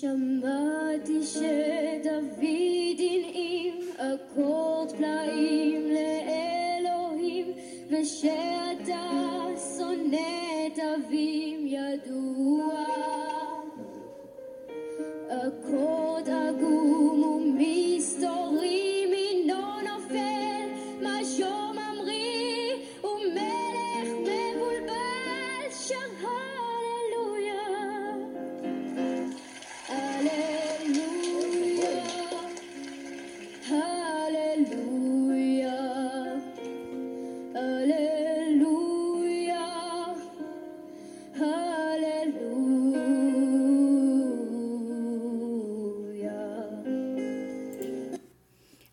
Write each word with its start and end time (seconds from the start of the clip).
שמעתי 0.00 1.22
שדוד 1.22 2.40
הנעים 2.98 3.74
אקורד 3.96 4.92
פלאים 4.96 5.82
לאלוהים 5.88 7.46
ושאתה 7.90 9.10
שונא 9.76 10.66
את 10.66 10.78
אבים 10.78 11.49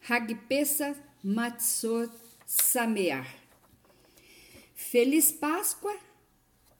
Hagpesa 0.10 0.96
Matsot 1.22 2.10
Samear. 2.46 3.28
Feliz 4.74 5.34
Páscoa 5.34 5.94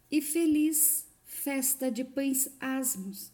e 0.10 0.22
feliz 0.22 1.06
festa 1.26 1.92
de 1.92 2.06
pães 2.06 2.48
asmos. 2.58 3.30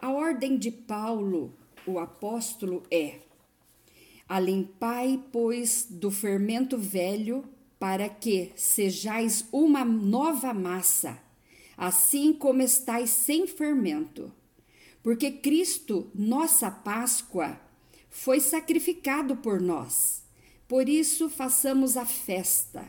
A 0.00 0.10
ordem 0.10 0.56
de 0.56 0.70
Paulo, 0.70 1.54
o 1.86 1.98
apóstolo, 1.98 2.82
é: 2.90 3.18
Alimpai, 4.26 5.22
pois, 5.30 5.86
do 5.90 6.10
fermento 6.10 6.78
velho, 6.78 7.44
para 7.78 8.08
que 8.08 8.50
sejais 8.56 9.46
uma 9.52 9.84
nova 9.84 10.54
massa, 10.54 11.22
assim 11.76 12.32
como 12.32 12.62
estais 12.62 13.10
sem 13.10 13.46
fermento. 13.46 14.32
Porque 15.02 15.30
Cristo, 15.30 16.10
nossa 16.14 16.70
Páscoa, 16.70 17.60
foi 18.14 18.38
sacrificado 18.38 19.36
por 19.36 19.60
nós. 19.60 20.22
Por 20.68 20.88
isso, 20.88 21.28
façamos 21.28 21.96
a 21.96 22.06
festa, 22.06 22.88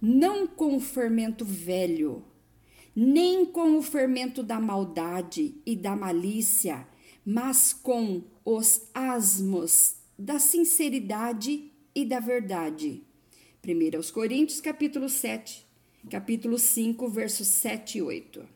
não 0.00 0.46
com 0.46 0.74
o 0.74 0.80
fermento 0.80 1.44
velho, 1.44 2.24
nem 2.94 3.44
com 3.44 3.76
o 3.76 3.82
fermento 3.82 4.42
da 4.42 4.58
maldade 4.58 5.54
e 5.66 5.76
da 5.76 5.94
malícia, 5.94 6.88
mas 7.22 7.74
com 7.74 8.24
os 8.46 8.88
asmos 8.94 9.96
da 10.18 10.38
sinceridade 10.38 11.70
e 11.94 12.06
da 12.06 12.18
verdade. 12.18 13.04
1 13.62 13.94
aos 13.94 14.10
Coríntios, 14.10 14.58
capítulo 14.58 15.10
7, 15.10 15.66
capítulo 16.10 16.58
5, 16.58 17.06
versos 17.10 17.46
7 17.48 17.98
e 17.98 18.02
8. 18.02 18.48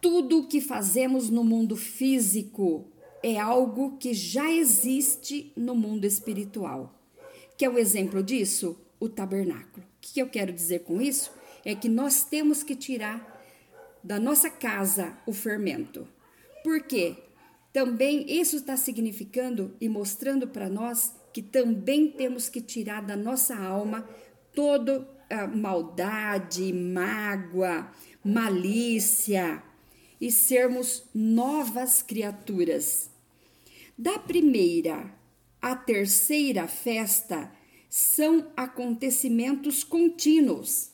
Tudo 0.00 0.40
o 0.40 0.48
que 0.48 0.60
fazemos 0.60 1.30
no 1.30 1.44
mundo 1.44 1.76
físico 1.76 2.90
é 3.26 3.40
algo 3.40 3.96
que 3.98 4.14
já 4.14 4.48
existe 4.52 5.52
no 5.56 5.74
mundo 5.74 6.04
espiritual. 6.04 6.96
Que 7.58 7.64
é 7.64 7.68
o 7.68 7.76
exemplo 7.76 8.22
disso? 8.22 8.78
O 9.00 9.08
tabernáculo. 9.08 9.84
O 9.84 9.88
que 10.00 10.22
eu 10.22 10.28
quero 10.28 10.52
dizer 10.52 10.84
com 10.84 11.00
isso? 11.00 11.32
É 11.64 11.74
que 11.74 11.88
nós 11.88 12.22
temos 12.22 12.62
que 12.62 12.76
tirar 12.76 13.42
da 14.00 14.20
nossa 14.20 14.48
casa 14.48 15.18
o 15.26 15.32
fermento. 15.32 16.06
Por 16.62 16.84
quê? 16.84 17.16
Também 17.72 18.30
isso 18.30 18.58
está 18.58 18.76
significando 18.76 19.74
e 19.80 19.88
mostrando 19.88 20.46
para 20.46 20.68
nós 20.68 21.12
que 21.32 21.42
também 21.42 22.08
temos 22.08 22.48
que 22.48 22.60
tirar 22.60 23.02
da 23.02 23.16
nossa 23.16 23.56
alma 23.56 24.08
toda 24.54 25.04
a 25.28 25.48
maldade, 25.48 26.72
mágoa, 26.72 27.90
malícia 28.24 29.60
e 30.20 30.30
sermos 30.30 31.02
novas 31.12 32.02
criaturas. 32.02 33.15
Da 33.98 34.18
primeira 34.18 35.10
à 35.60 35.74
terceira 35.74 36.68
festa 36.68 37.50
são 37.88 38.52
acontecimentos 38.54 39.82
contínuos. 39.82 40.90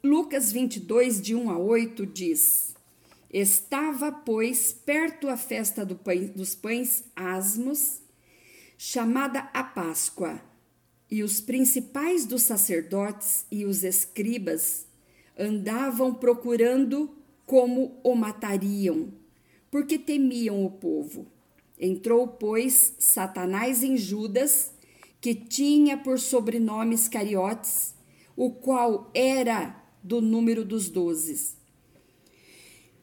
Lucas 0.00 0.52
22, 0.52 1.20
de 1.20 1.34
1 1.34 1.50
a 1.50 1.58
8 1.58 2.06
diz: 2.06 2.76
Estava, 3.32 4.12
pois, 4.12 4.72
perto 4.72 5.28
a 5.28 5.36
festa 5.36 5.84
do 5.84 5.96
pães, 5.96 6.30
dos 6.30 6.54
pães 6.54 7.02
asmos, 7.16 8.00
chamada 8.78 9.40
a 9.52 9.64
Páscoa, 9.64 10.40
e 11.10 11.24
os 11.24 11.40
principais 11.40 12.24
dos 12.24 12.42
sacerdotes 12.42 13.44
e 13.50 13.64
os 13.64 13.82
escribas 13.82 14.86
andavam 15.36 16.14
procurando 16.14 17.10
como 17.44 18.00
o 18.04 18.14
matariam, 18.14 19.12
porque 19.74 19.98
temiam 19.98 20.64
o 20.64 20.70
povo. 20.70 21.26
Entrou, 21.76 22.28
pois, 22.28 22.94
Satanás 22.96 23.82
em 23.82 23.96
Judas, 23.96 24.72
que 25.20 25.34
tinha 25.34 25.96
por 25.96 26.20
sobrenome 26.20 26.94
Iscariotes, 26.94 27.92
o 28.36 28.52
qual 28.52 29.10
era 29.12 29.84
do 30.00 30.20
número 30.20 30.64
dos 30.64 30.88
dozes. 30.88 31.56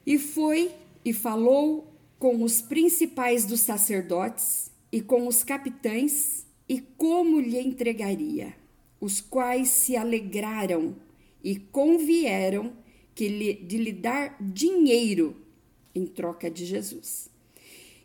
E 0.05 0.17
foi 0.17 0.71
e 1.03 1.11
falou 1.11 1.93
com 2.17 2.41
os 2.41 2.61
principais 2.61 3.43
dos 3.43 3.59
sacerdotes 3.59 4.71
e 4.93 5.01
com 5.01 5.27
os 5.27 5.43
capitães, 5.43 6.47
e 6.69 6.79
como 6.79 7.41
lhe 7.41 7.59
entregaria, 7.59 8.55
os 8.97 9.19
quais 9.19 9.67
se 9.67 9.97
alegraram 9.97 10.95
e 11.43 11.57
convieram 11.57 12.71
que 13.13 13.27
lhe, 13.27 13.55
de 13.55 13.75
lhe 13.75 13.91
dar 13.91 14.37
dinheiro 14.41 15.50
em 15.93 16.05
troca 16.05 16.49
de 16.49 16.65
Jesus. 16.65 17.29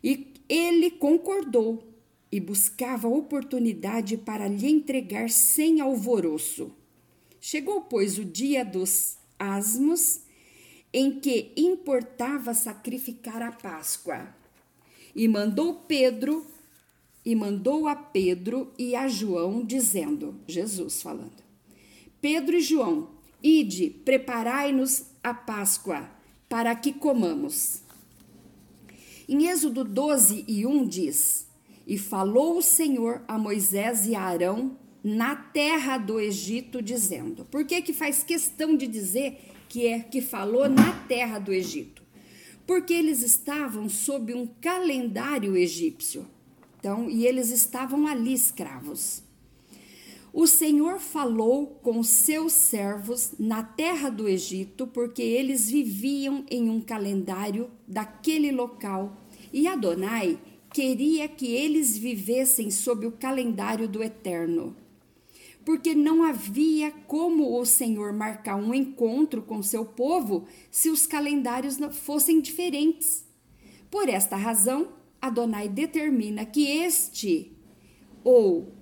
E 0.03 0.33
ele 0.47 0.91
concordou 0.91 1.83
e 2.31 2.39
buscava 2.39 3.07
oportunidade 3.07 4.17
para 4.17 4.47
lhe 4.47 4.69
entregar 4.69 5.29
sem 5.29 5.79
alvoroço. 5.79 6.71
Chegou, 7.39 7.81
pois, 7.81 8.17
o 8.17 8.25
dia 8.25 8.65
dos 8.65 9.17
asmos, 9.39 10.21
em 10.91 11.19
que 11.19 11.51
importava 11.55 12.53
sacrificar 12.53 13.41
a 13.41 13.51
Páscoa. 13.51 14.35
E 15.15 15.27
mandou 15.27 15.73
Pedro, 15.73 16.45
e 17.25 17.35
mandou 17.35 17.87
a 17.87 17.95
Pedro 17.95 18.71
e 18.77 18.95
a 18.95 19.07
João, 19.07 19.65
dizendo, 19.65 20.39
Jesus 20.47 21.01
falando: 21.01 21.43
Pedro 22.21 22.55
e 22.55 22.61
João, 22.61 23.09
ide, 23.41 23.89
preparai-nos 23.89 25.05
a 25.23 25.33
Páscoa, 25.33 26.09
para 26.49 26.75
que 26.75 26.93
comamos. 26.93 27.81
Em 29.27 29.47
Êxodo 29.47 29.83
12 29.83 30.45
e 30.47 30.65
1 30.65 30.87
diz: 30.87 31.47
E 31.85 31.97
falou 31.97 32.57
o 32.57 32.61
Senhor 32.61 33.21
a 33.27 33.37
Moisés 33.37 34.07
e 34.07 34.15
a 34.15 34.21
Arão 34.21 34.77
na 35.03 35.35
terra 35.35 35.97
do 35.97 36.19
Egito, 36.19 36.81
dizendo. 36.81 37.45
Por 37.45 37.65
que, 37.65 37.81
que 37.81 37.93
faz 37.93 38.23
questão 38.23 38.75
de 38.75 38.87
dizer 38.87 39.53
que 39.69 39.87
é 39.87 39.99
que 39.99 40.21
falou 40.21 40.69
na 40.69 40.91
terra 41.07 41.39
do 41.39 41.53
Egito? 41.53 42.01
Porque 42.65 42.93
eles 42.93 43.21
estavam 43.21 43.87
sob 43.87 44.33
um 44.33 44.47
calendário 44.59 45.55
egípcio. 45.55 46.27
Então, 46.79 47.09
e 47.09 47.25
eles 47.25 47.49
estavam 47.49 48.05
ali 48.05 48.33
escravos. 48.33 49.23
O 50.39 50.45
Senhor 50.45 50.99
falou 50.99 51.65
com 51.81 52.03
seus 52.03 52.53
servos 52.53 53.33
na 53.39 53.63
terra 53.63 54.07
do 54.07 54.27
Egito, 54.27 54.85
porque 54.85 55.23
eles 55.23 55.67
viviam 55.67 56.45
em 56.47 56.69
um 56.69 56.79
calendário 56.79 57.71
daquele 57.87 58.51
local, 58.51 59.17
e 59.51 59.67
Adonai 59.67 60.37
queria 60.71 61.27
que 61.27 61.47
eles 61.55 61.97
vivessem 61.97 62.69
sob 62.69 63.07
o 63.07 63.13
calendário 63.13 63.87
do 63.87 64.03
Eterno. 64.03 64.75
Porque 65.65 65.95
não 65.95 66.21
havia 66.21 66.91
como 67.07 67.59
o 67.59 67.65
Senhor 67.65 68.13
marcar 68.13 68.57
um 68.57 68.75
encontro 68.75 69.41
com 69.41 69.63
seu 69.63 69.85
povo 69.85 70.45
se 70.69 70.87
os 70.91 71.07
calendários 71.07 71.79
fossem 71.93 72.39
diferentes. 72.39 73.25
Por 73.89 74.07
esta 74.07 74.35
razão, 74.35 74.89
Adonai 75.19 75.67
determina 75.67 76.45
que 76.45 76.67
este 76.67 77.57
ou 78.23 78.76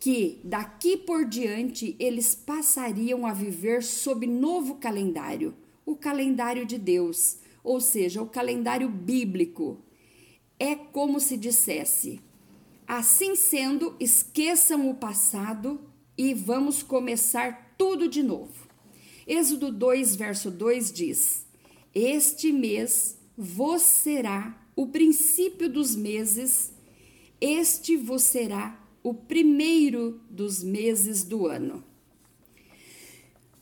que 0.00 0.40
daqui 0.42 0.96
por 0.96 1.26
diante 1.26 1.94
eles 1.98 2.34
passariam 2.34 3.26
a 3.26 3.34
viver 3.34 3.82
sob 3.84 4.26
novo 4.26 4.76
calendário, 4.76 5.54
o 5.84 5.94
calendário 5.94 6.64
de 6.64 6.78
Deus, 6.78 7.36
ou 7.62 7.82
seja, 7.82 8.22
o 8.22 8.26
calendário 8.26 8.88
bíblico. 8.88 9.84
É 10.58 10.74
como 10.74 11.20
se 11.20 11.36
dissesse: 11.36 12.18
assim 12.88 13.36
sendo, 13.36 13.94
esqueçam 14.00 14.90
o 14.90 14.94
passado 14.94 15.78
e 16.16 16.32
vamos 16.32 16.82
começar 16.82 17.74
tudo 17.76 18.08
de 18.08 18.22
novo. 18.22 18.68
Êxodo 19.26 19.70
2, 19.70 20.16
verso 20.16 20.50
2 20.50 20.92
diz: 20.92 21.46
Este 21.94 22.50
mês 22.50 23.18
vos 23.36 23.82
será 23.82 24.66
o 24.74 24.86
princípio 24.86 25.68
dos 25.68 25.94
meses, 25.94 26.72
este 27.38 27.98
vos 27.98 28.22
será 28.22 28.79
o 29.02 29.14
primeiro 29.14 30.20
dos 30.28 30.62
meses 30.62 31.24
do 31.24 31.46
ano. 31.46 31.82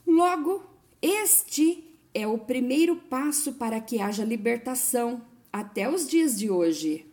Logo, 0.06 0.64
este 1.00 1.85
é 2.14 2.26
o 2.26 2.38
primeiro 2.38 2.96
passo 2.96 3.52
para 3.55 3.81
que 3.81 4.00
haja 4.00 4.25
libertação 4.25 5.23
até 5.52 5.88
os 5.88 6.08
dias 6.08 6.38
de 6.38 6.50
hoje. 6.50 7.06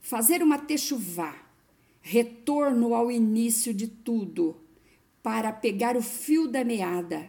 Fazer 0.00 0.42
uma 0.42 0.58
techuvá, 0.58 1.36
retorno 2.00 2.94
ao 2.94 3.10
início 3.10 3.74
de 3.74 3.88
tudo, 3.88 4.56
para 5.22 5.52
pegar 5.52 5.96
o 5.96 6.02
fio 6.02 6.48
da 6.48 6.64
meada 6.64 7.28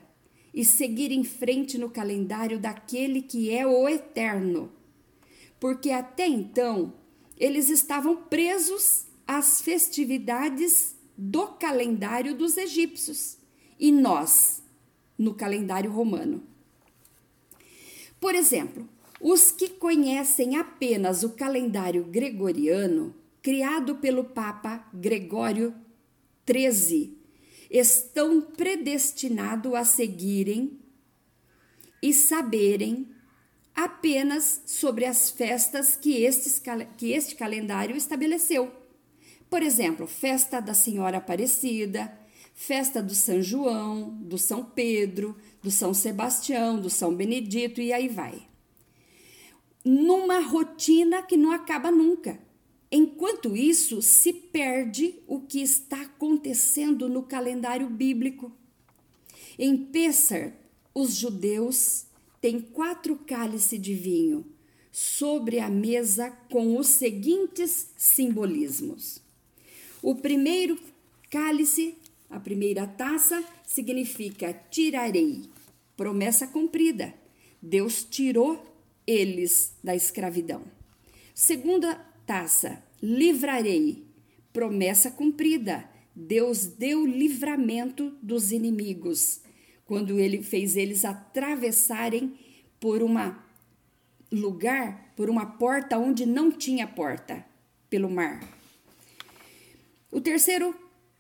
e 0.54 0.64
seguir 0.64 1.12
em 1.12 1.24
frente 1.24 1.78
no 1.78 1.90
calendário 1.90 2.60
daquele 2.60 3.22
que 3.22 3.52
é 3.52 3.66
o 3.66 3.90
eterno. 3.90 4.72
Porque 5.60 5.92
até 5.92 6.28
então 6.28 6.94
eles 7.38 7.70
estavam 7.70 8.16
presos 8.16 9.08
às 9.32 9.62
festividades 9.62 10.94
do 11.18 11.48
calendário 11.54 12.36
dos 12.36 12.58
egípcios 12.58 13.38
e 13.80 13.90
nós 13.90 14.62
no 15.18 15.34
calendário 15.34 15.90
romano. 15.90 16.44
Por 18.20 18.36
exemplo, 18.36 18.90
os 19.22 19.50
que 19.50 19.70
conhecem 19.70 20.58
apenas 20.58 21.24
o 21.24 21.30
calendário 21.30 22.04
gregoriano, 22.04 23.16
criado 23.42 23.96
pelo 23.96 24.26
Papa 24.26 24.86
Gregório 24.94 25.74
XIII, 26.46 27.18
estão 27.70 28.42
predestinados 28.42 29.74
a 29.74 29.86
seguirem 29.86 30.78
e 32.04 32.14
saberem 32.14 33.08
apenas 33.74 34.62
sobre 34.66 35.06
as 35.06 35.30
festas 35.30 35.96
que, 35.96 36.22
estes, 36.22 36.62
que 36.98 37.14
este 37.14 37.36
calendário 37.36 37.96
estabeleceu. 37.96 38.81
Por 39.52 39.62
exemplo, 39.62 40.08
festa 40.08 40.62
da 40.62 40.74
Senhora 40.74 41.18
Aparecida, 41.18 42.18
festa 42.56 43.04
do 43.04 43.14
São 43.14 43.42
João, 43.42 44.16
do 44.22 44.38
São 44.38 44.64
Pedro, 44.64 45.36
do 45.62 45.70
São 45.70 45.94
Sebastião, 45.94 46.80
do 46.80 46.90
São 46.90 47.14
Benedito 47.14 47.82
e 47.82 47.92
aí 47.92 48.08
vai. 48.08 48.48
Numa 49.84 50.40
rotina 50.40 51.22
que 51.22 51.36
não 51.36 51.52
acaba 51.52 51.92
nunca. 51.92 52.40
Enquanto 52.90 53.54
isso, 53.54 54.02
se 54.02 54.32
perde 54.32 55.16
o 55.28 55.42
que 55.42 55.62
está 55.62 56.04
acontecendo 56.04 57.10
no 57.10 57.22
calendário 57.22 57.90
bíblico. 57.90 58.54
Em 59.60 59.76
Pessar, 59.76 60.54
os 60.96 61.14
judeus 61.16 62.06
têm 62.40 62.62
quatro 62.62 63.18
cálices 63.18 63.82
de 63.82 63.94
vinho 63.96 64.46
sobre 64.94 65.60
a 65.60 65.70
mesa 65.70 66.32
com 66.50 66.78
os 66.78 66.88
seguintes 66.88 67.92
simbolismos. 67.98 69.30
O 70.02 70.16
primeiro 70.16 70.80
cálice, 71.30 71.96
a 72.30 72.40
primeira 72.40 72.88
taça, 72.88 73.44
significa 73.64 74.52
tirarei, 74.72 75.44
promessa 75.96 76.48
cumprida. 76.48 77.14
Deus 77.62 78.04
tirou 78.04 78.66
eles 79.06 79.76
da 79.84 79.96
escravidão. 79.96 80.64
Segunda 81.36 81.96
taça, 82.26 82.84
livrarei, 83.02 84.04
promessa 84.52 85.12
cumprida. 85.12 85.88
Deus 86.16 86.66
deu 86.66 87.06
livramento 87.06 88.12
dos 88.22 88.52
inimigos 88.52 89.42
quando 89.86 90.20
ele 90.20 90.42
fez 90.42 90.76
eles 90.76 91.06
atravessarem 91.06 92.34
por 92.80 93.04
uma 93.04 93.46
lugar, 94.32 95.14
por 95.16 95.30
uma 95.30 95.46
porta 95.46 95.98
onde 95.98 96.26
não 96.26 96.52
tinha 96.52 96.88
porta, 96.88 97.46
pelo 97.90 98.10
mar. 98.10 98.61
O 100.12 100.20
terceiro, 100.20 100.76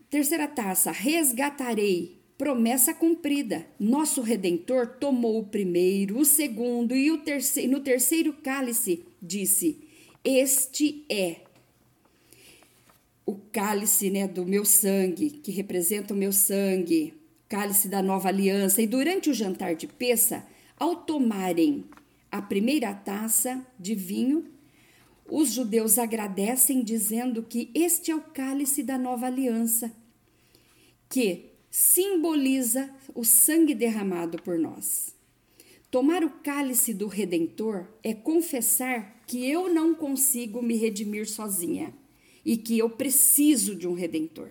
terceira 0.09 0.47
taça, 0.47 0.91
resgatarei, 0.91 2.19
promessa 2.37 2.93
cumprida. 2.93 3.65
Nosso 3.79 4.21
redentor 4.21 4.87
tomou 4.99 5.39
o 5.39 5.45
primeiro, 5.45 6.17
o 6.19 6.25
segundo 6.25 6.95
e 6.95 7.09
o 7.09 7.19
terceiro, 7.19 7.71
no 7.71 7.79
terceiro 7.79 8.33
cálice 8.33 9.05
disse: 9.21 9.79
este 10.23 11.03
é 11.09 11.37
o 13.25 13.35
cálice 13.51 14.11
né, 14.11 14.27
do 14.27 14.45
meu 14.45 14.63
sangue, 14.63 15.31
que 15.31 15.51
representa 15.51 16.13
o 16.13 16.17
meu 16.17 16.31
sangue, 16.31 17.13
cálice 17.49 17.87
da 17.87 18.03
nova 18.03 18.27
aliança. 18.27 18.83
E 18.83 18.87
durante 18.87 19.31
o 19.31 19.33
jantar 19.33 19.73
de 19.73 19.87
peça, 19.87 20.45
ao 20.77 20.95
tomarem 20.97 21.85
a 22.31 22.39
primeira 22.39 22.93
taça 22.93 23.65
de 23.79 23.95
vinho, 23.95 24.45
os 25.33 25.53
judeus 25.53 25.97
agradecem, 25.97 26.83
dizendo 26.83 27.41
que 27.41 27.71
este 27.73 28.11
é 28.11 28.15
o 28.15 28.21
cálice 28.21 28.83
da 28.83 28.97
nova 28.97 29.27
aliança, 29.27 29.89
que 31.07 31.51
simboliza 31.69 32.93
o 33.15 33.23
sangue 33.23 33.73
derramado 33.73 34.41
por 34.43 34.59
nós. 34.59 35.15
Tomar 35.89 36.25
o 36.25 36.29
cálice 36.29 36.93
do 36.93 37.07
Redentor 37.07 37.87
é 38.03 38.13
confessar 38.13 39.21
que 39.25 39.49
eu 39.49 39.73
não 39.73 39.95
consigo 39.95 40.61
me 40.61 40.75
redimir 40.75 41.29
sozinha 41.29 41.93
e 42.43 42.57
que 42.57 42.77
eu 42.77 42.89
preciso 42.89 43.73
de 43.73 43.87
um 43.87 43.93
Redentor. 43.93 44.49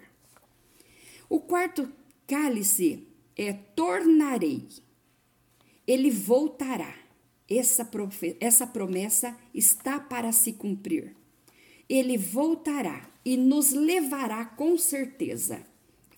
O 1.28 1.40
quarto 1.40 1.92
cálice 2.26 3.06
é 3.36 3.52
tornarei. 3.52 4.66
Ele 5.86 6.10
voltará. 6.10 6.94
Essa, 7.50 7.90
essa 8.38 8.66
promessa 8.66 9.36
está 9.52 9.98
para 9.98 10.30
se 10.30 10.52
cumprir. 10.52 11.16
Ele 11.88 12.16
voltará 12.16 13.10
e 13.24 13.36
nos 13.36 13.72
levará 13.72 14.44
com 14.44 14.78
certeza. 14.78 15.60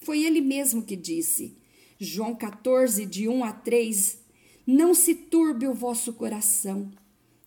Foi 0.00 0.22
ele 0.22 0.42
mesmo 0.42 0.82
que 0.82 0.94
disse. 0.94 1.56
João 1.98 2.34
14, 2.34 3.06
de 3.06 3.28
1 3.28 3.44
a 3.44 3.52
3, 3.52 4.18
não 4.66 4.92
se 4.92 5.14
turbe 5.14 5.66
o 5.66 5.74
vosso 5.74 6.12
coração. 6.12 6.90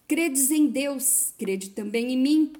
Credes 0.07 0.49
em 0.49 0.67
Deus, 0.67 1.33
crede 1.37 1.69
também 1.69 2.13
em 2.13 2.17
mim. 2.17 2.53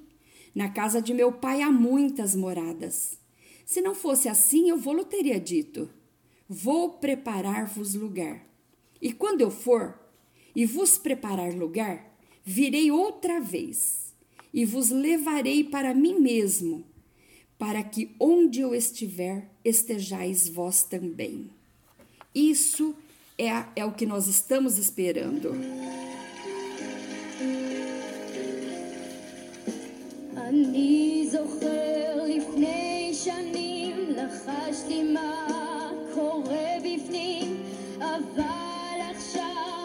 Na 0.54 0.68
casa 0.68 1.02
de 1.02 1.12
meu 1.12 1.32
pai 1.32 1.62
há 1.62 1.70
muitas 1.70 2.36
moradas. 2.36 3.18
Se 3.64 3.80
não 3.80 3.94
fosse 3.94 4.28
assim, 4.28 4.70
eu 4.70 4.78
vou-lhe 4.78 5.04
teria 5.04 5.40
dito: 5.40 5.90
Vou 6.48 6.90
preparar-vos 6.94 7.94
lugar. 7.94 8.46
E 9.02 9.12
quando 9.12 9.40
eu 9.40 9.50
for 9.50 9.98
e 10.55 10.65
vos 10.65 10.97
preparar 10.97 11.53
lugar, 11.53 12.17
virei 12.43 12.91
outra 12.91 13.39
vez 13.39 14.13
e 14.53 14.65
vos 14.65 14.89
levarei 14.89 15.63
para 15.63 15.93
mim 15.93 16.19
mesmo, 16.19 16.83
para 17.57 17.83
que 17.83 18.11
onde 18.19 18.59
eu 18.59 18.75
estiver, 18.75 19.49
estejais 19.63 20.49
vós 20.49 20.83
também. 20.83 21.49
Isso 22.33 22.95
é, 23.37 23.65
é 23.75 23.85
o 23.85 23.91
que 23.91 24.05
nós 24.05 24.27
estamos 24.27 24.77
esperando. 24.77 25.51
אני 30.51 31.27
זוכר 31.31 32.23
לפני 32.25 33.11
שנים 33.13 33.95
לחשתי 34.09 35.03
מה 35.03 35.91
קורה 36.13 36.75
בפנים 36.79 37.57
אבל 37.97 38.99
עכשיו 39.15 39.84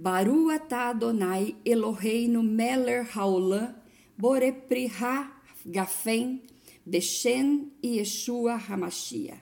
Baru 0.00 0.48
atah 0.48 0.90
Adonai 0.90 1.56
Eloheinu 1.64 2.40
Meller 2.40 3.02
Haolam 3.02 3.74
Borepriha 4.16 5.28
Gafen 5.66 6.40
Beshen 6.88 7.72
Yeshua 7.82 8.60
Hamashia. 8.60 9.40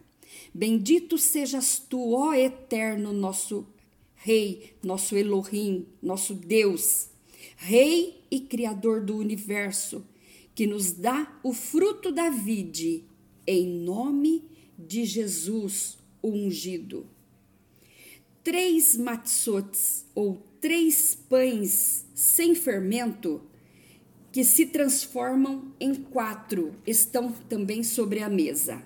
Bendito 0.55 1.19
sejas 1.19 1.79
tu, 1.79 2.15
ó 2.15 2.33
Eterno, 2.33 3.13
nosso 3.13 3.67
Rei, 4.15 4.73
nosso 4.83 5.15
Elohim, 5.15 5.87
nosso 6.03 6.35
Deus, 6.35 7.11
Rei 7.59 8.25
e 8.31 8.41
Criador 8.41 9.03
do 9.03 9.19
universo, 9.19 10.07
que 10.55 10.67
nos 10.67 10.91
dá 10.91 11.39
o 11.43 11.53
fruto 11.53 12.11
da 12.11 12.31
vide, 12.31 13.05
em 13.47 13.69
nome 13.69 14.43
de 14.79 15.05
Jesus, 15.05 15.99
ungido. 16.25 17.07
Três 18.43 18.97
matzotes, 18.97 20.07
ou 20.15 20.46
três 20.61 21.15
pães 21.29 22.07
sem 22.15 22.55
fermento, 22.55 23.43
que 24.33 24.45
se 24.45 24.67
transformam 24.67 25.73
em 25.81 25.95
quatro 25.95 26.75
estão 26.87 27.33
também 27.33 27.83
sobre 27.83 28.23
a 28.23 28.29
mesa. 28.29 28.83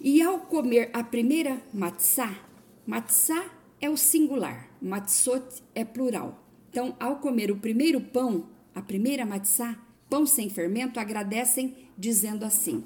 E 0.00 0.20
ao 0.20 0.40
comer 0.40 0.90
a 0.92 1.04
primeira 1.04 1.62
matzá, 1.72 2.36
matzá 2.84 3.44
é 3.80 3.88
o 3.88 3.96
singular, 3.96 4.68
matzot 4.80 5.62
é 5.74 5.84
plural. 5.84 6.44
Então, 6.68 6.96
ao 6.98 7.16
comer 7.16 7.52
o 7.52 7.56
primeiro 7.56 8.00
pão, 8.00 8.48
a 8.74 8.82
primeira 8.82 9.24
matzá, 9.24 9.78
pão 10.10 10.26
sem 10.26 10.50
fermento, 10.50 10.98
agradecem 10.98 11.76
dizendo 11.96 12.44
assim: 12.44 12.82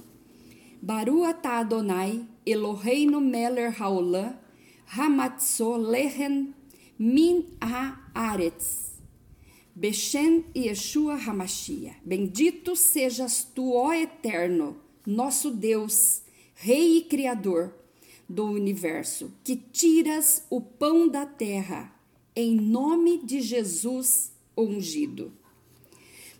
Baru 0.83 1.25
atah 1.25 1.61
Adonai 1.61 2.26
Eloheinu 2.45 3.21
meler 3.21 3.71
haolam 3.81 4.37
hamatzot 4.87 5.78
lehen 5.78 6.55
min 6.99 7.45
haaretz 7.61 8.87
Beshem 9.79 10.45
Yeshua 10.55 11.19
Hamashia. 11.19 11.97
Bendito 12.03 12.75
sejas 12.75 13.45
tu, 13.45 13.75
ó 13.75 13.93
Eterno, 13.93 14.81
nosso 15.07 15.50
Deus, 15.50 16.23
Rei 16.55 16.97
e 16.97 17.03
Criador 17.03 17.75
do 18.26 18.47
universo, 18.47 19.31
que 19.45 19.55
tiras 19.55 20.47
o 20.49 20.62
pão 20.62 21.07
da 21.07 21.26
terra, 21.26 21.95
em 22.35 22.57
nome 22.57 23.19
de 23.19 23.43
Jesus 23.43 24.33
ungido. 24.57 25.31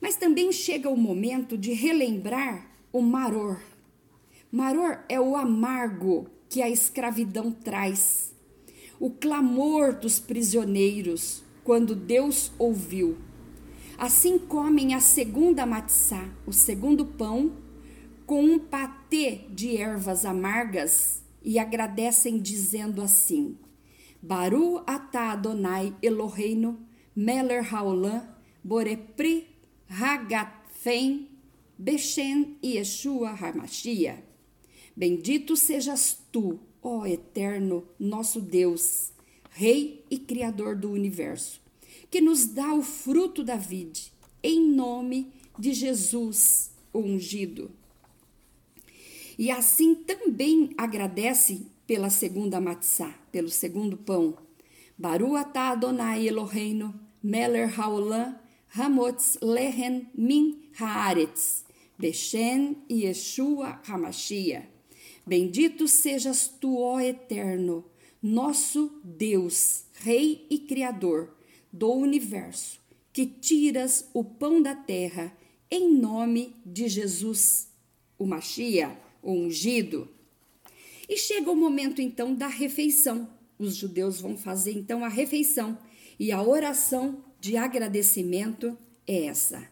Mas 0.01 0.17
também 0.17 0.51
chega 0.51 0.89
o 0.89 0.97
momento 0.97 1.59
de 1.59 1.75
relembrar 1.75 2.71
o 2.91 3.03
maror. 3.03 3.61
Maror 4.51 5.05
é 5.11 5.21
o 5.21 5.37
amargo 5.37 6.27
que 6.49 6.63
a 6.63 6.71
escravidão 6.71 7.53
traz, 7.53 8.35
o 8.99 9.11
clamor 9.11 9.95
dos 9.95 10.19
prisioneiros 10.19 11.43
quando 11.65 11.95
Deus 11.95 12.53
ouviu. 12.59 13.17
Assim 13.99 14.39
comem 14.39 14.95
a 14.95 15.01
segunda 15.01 15.65
matzá, 15.65 16.29
o 16.47 16.53
segundo 16.53 17.05
pão 17.05 17.53
com 18.27 18.45
um 18.45 18.59
patê 18.59 19.43
de 19.51 19.77
ervas 19.77 20.25
amargas 20.25 21.23
e 21.43 21.59
agradecem 21.59 22.39
dizendo 22.39 23.01
assim: 23.01 23.57
Baru 24.21 24.83
atah 24.87 25.33
Adonai 25.33 25.95
Eloheinu 26.03 26.79
meler 27.15 27.63
haolam 27.73 28.29
borepri 28.63 29.47
hagatfen 29.89 31.29
Beshem 31.79 32.57
Yeshua 32.63 33.31
Hamashia. 33.31 34.25
Bendito 34.97 35.57
sejas 35.57 36.19
tu, 36.33 36.59
ó 36.87 37.05
Eterno, 37.05 37.85
nosso 37.99 38.41
Deus, 38.41 39.11
Rei 39.51 40.05
e 40.09 40.19
Criador 40.19 40.77
do 40.77 40.93
universo, 40.93 41.61
que 42.09 42.21
nos 42.21 42.47
dá 42.47 42.73
o 42.73 42.83
fruto 42.83 43.43
da 43.43 43.57
vide, 43.57 44.13
em 44.41 44.71
nome 44.71 45.33
de 45.59 45.73
Jesus, 45.73 46.71
o 46.93 47.01
ungido. 47.01 47.73
E 49.37 49.51
assim 49.51 49.97
também 49.97 50.71
agradece 50.79 51.67
pela 51.89 52.09
segunda 52.09 52.61
matzá, 52.61 53.13
pelo 53.33 53.51
segundo 53.51 53.97
pão. 53.97 54.39
Baru 54.97 55.35
Adonai 55.35 56.29
Eloheinu, 56.29 56.95
meler 57.21 57.69
haolam, 57.79 58.39
hamotz 58.69 59.39
lehen 59.43 60.09
min 60.15 60.71
haaretz, 60.79 61.65
Beshem 61.99 62.77
Yeshua 62.89 63.83
Hamashia. 63.85 64.76
Bendito 65.27 65.89
sejas 65.89 66.47
tu, 66.47 66.79
ó 66.79 67.01
Eterno, 67.01 67.85
nosso 68.23 69.01
Deus, 69.03 69.85
Rei 69.95 70.47
e 70.49 70.59
Criador 70.59 71.37
do 71.73 71.93
universo, 71.93 72.81
que 73.13 73.27
tiras 73.27 74.09
o 74.15 74.23
pão 74.23 74.63
da 74.63 74.75
terra 74.75 75.37
em 75.71 75.93
nome 75.93 76.55
de 76.65 76.89
Jesus, 76.89 77.69
o 78.19 78.25
Machia 78.25 78.97
o 79.27 79.33
ungido. 79.33 80.09
E 81.09 81.17
chega 81.17 81.51
o 81.51 81.57
momento 81.57 82.01
então 82.01 82.33
da 82.33 82.47
refeição. 82.47 83.29
Os 83.59 83.75
judeus 83.75 84.21
vão 84.21 84.37
fazer 84.37 84.73
então 84.73 85.05
a 85.05 85.09
refeição 85.09 85.77
e 86.19 86.31
a 86.31 86.43
oração 86.43 87.25
de 87.41 87.57
agradecimento 87.57 88.79
é 89.07 89.25
essa: 89.25 89.69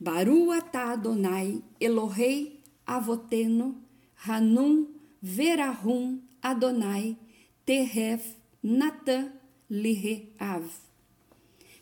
Baru 0.00 0.50
atah 0.50 0.92
Adonai 0.92 1.62
Elohei 1.78 2.60
Avoteno 2.86 3.85
Hanum 4.24 4.86
Verahum 5.22 6.20
Adonai 6.42 7.16
Teref 7.64 8.36
Natan 8.62 9.32
Lireav. 9.70 10.64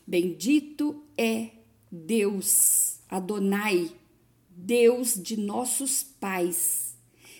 Bendito 0.07 1.03
é 1.17 1.49
Deus, 1.91 2.99
Adonai, 3.09 3.91
Deus 4.49 5.15
de 5.21 5.37
nossos 5.37 6.03
pais 6.03 6.95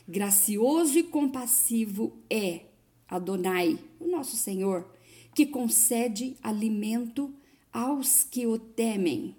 Gracioso 0.07 0.99
e 0.99 1.03
compassivo 1.03 2.15
é 2.29 2.61
Adonai, 3.07 3.79
o 3.99 4.07
nosso 4.07 4.35
Senhor, 4.35 4.87
que 5.33 5.47
concede 5.47 6.37
alimento 6.43 7.33
aos 7.73 8.23
que 8.23 8.45
o 8.45 8.59
temem. 8.59 9.35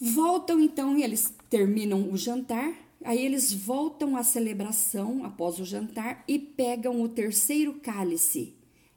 Voltam 0.00 0.60
então, 0.60 0.96
eles 0.96 1.34
terminam 1.50 2.08
o 2.08 2.16
jantar, 2.16 2.72
aí 3.04 3.24
eles 3.24 3.52
voltam 3.52 4.16
à 4.16 4.22
celebração 4.22 5.24
após 5.24 5.60
o 5.60 5.64
jantar 5.64 6.24
e 6.26 6.38
pegam 6.38 7.02
o 7.02 7.08
terceiro 7.08 7.74
cálice 7.74 8.56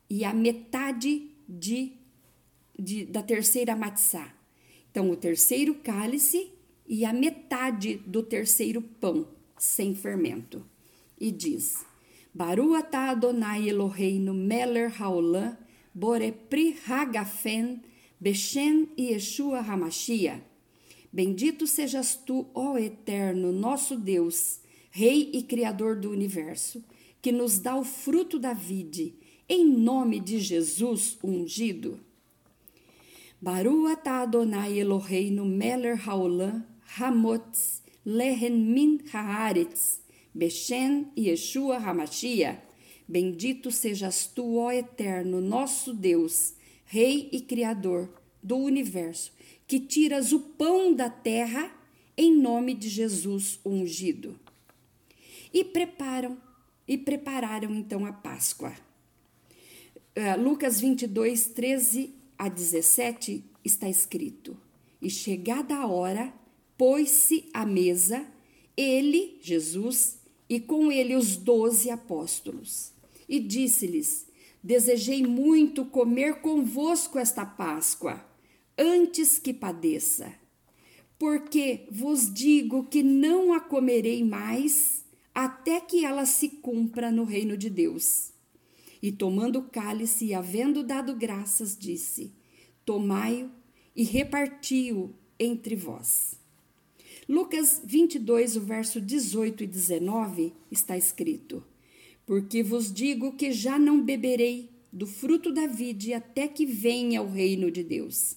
e 0.10 0.24
a 0.24 0.34
metade 0.34 1.30
de, 1.48 1.94
de 2.78 3.06
da 3.06 3.22
terceira 3.22 3.76
matzá. 3.76 4.34
Então, 4.90 5.12
o 5.12 5.16
terceiro 5.16 5.76
cálice 5.76 6.52
e 6.88 7.06
a 7.06 7.14
metade 7.14 7.98
do 8.08 8.24
terceiro 8.24 8.82
pão 8.82 9.28
sem 9.58 9.94
fermento. 9.94 10.66
E 11.20 11.32
diz: 11.32 11.86
Baru 12.34 12.74
atah 12.74 13.10
Adonai 13.10 13.70
Eloheinu 13.70 14.34
meler 14.34 14.90
haolam 15.00 15.58
borepri 15.94 16.78
hagafen 16.88 17.82
Beshem 18.20 18.88
Yeshua 18.98 19.62
Hamashia. 19.62 20.42
Bendito 21.18 21.66
sejas 21.66 22.16
tu, 22.16 22.46
ó 22.54 22.78
Eterno, 22.78 23.52
nosso 23.52 23.98
Deus, 23.98 24.60
Rei 24.92 25.32
e 25.34 25.42
Criador 25.42 25.96
do 25.96 26.12
universo, 26.12 26.84
que 27.24 27.32
nos 27.32 27.58
dá 27.58 27.76
o 27.76 27.84
fruto 27.84 28.38
da 28.38 28.54
vide, 28.54 29.16
em 29.50 29.66
nome 29.66 30.20
de 30.20 30.40
Jesus 30.40 31.18
ungido. 31.24 32.00
Baru 33.42 33.88
atah 33.88 34.22
Adonai 34.22 34.78
Eloheinu 34.78 35.44
meler 35.44 35.96
haolam 35.96 36.64
hamotz 37.00 37.82
lehen 38.06 38.72
min 38.72 39.00
haaretz, 39.12 40.02
Beshem 40.36 41.08
Yeshua 41.18 41.80
Hamashia. 41.80 42.62
Bendito 43.08 43.72
sejas 43.72 44.28
tu, 44.28 44.60
ó 44.60 44.72
Eterno, 44.72 45.42
nosso 45.42 45.96
Deus, 45.96 46.54
Rei 46.86 47.28
e 47.32 47.42
Criador 47.42 48.08
do 48.48 48.58
universo, 48.58 49.34
que 49.68 49.80
tiras 49.80 50.32
o 50.32 50.40
pão 50.40 50.94
da 50.94 51.10
terra 51.10 51.70
em 52.16 52.36
nome 52.36 52.74
de 52.74 52.88
Jesus 52.88 53.60
ungido. 53.66 54.40
E 55.54 55.64
preparam, 55.64 56.38
e 56.88 56.98
prepararam 56.98 57.76
então 57.76 58.06
a 58.06 58.14
Páscoa. 58.14 58.74
Uh, 60.16 60.42
Lucas 60.42 60.80
22, 60.80 61.48
13 61.48 62.14
a 62.40 62.48
17 62.48 63.44
está 63.64 63.90
escrito: 63.90 64.58
E 65.02 65.10
chegada 65.10 65.76
a 65.76 65.88
hora, 65.88 66.34
pôs-se 66.78 67.50
à 67.54 67.66
mesa, 67.66 68.26
ele, 68.76 69.38
Jesus, 69.42 70.20
e 70.50 70.60
com 70.60 70.92
ele 70.92 71.16
os 71.16 71.36
doze 71.36 71.90
apóstolos. 71.90 72.92
E 73.28 73.40
disse-lhes: 73.40 74.26
Desejei 74.64 75.24
muito 75.24 75.86
comer 75.86 76.42
convosco 76.42 77.20
esta 77.20 77.46
Páscoa, 77.46 78.26
antes 78.78 79.40
que 79.40 79.54
padeça. 79.54 80.34
Porque 81.18 81.88
vos 81.90 82.32
digo 82.32 82.84
que 82.84 83.02
não 83.02 83.54
a 83.54 83.60
comerei 83.60 84.24
mais 84.24 85.04
até 85.34 85.80
que 85.80 86.06
ela 86.06 86.26
se 86.26 86.50
cumpra 86.50 87.12
no 87.12 87.24
reino 87.24 87.58
de 87.58 87.70
Deus. 87.70 88.32
E 89.02 89.12
tomando 89.12 89.60
o 89.60 89.64
cálice 89.64 90.26
e 90.26 90.34
havendo 90.34 90.84
dado 90.84 91.16
graças, 91.16 91.78
disse: 91.78 92.34
Tomai-o 92.86 93.52
e 93.96 94.04
reparti-o 94.04 95.14
entre 95.40 95.76
vós. 95.76 96.40
Lucas 97.28 97.82
22, 97.84 98.56
o 98.56 98.62
verso 98.62 99.02
18 99.02 99.64
e 99.64 99.68
19 99.68 100.54
está 100.72 100.98
escrito: 100.98 101.64
Porque 102.26 102.64
vos 102.64 102.92
digo 102.92 103.34
que 103.34 103.52
já 103.52 103.78
não 103.78 104.02
beberei 104.02 104.72
do 104.94 105.06
fruto 105.06 105.52
da 105.52 105.68
vide 105.68 106.14
até 106.14 106.48
que 106.48 106.66
venha 106.66 107.22
o 107.22 107.30
reino 107.30 107.70
de 107.70 107.84
Deus. 107.84 108.37